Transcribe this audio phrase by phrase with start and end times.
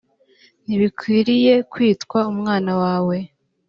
[0.65, 3.17] ntibinkwiriye kwitwa umwana wawe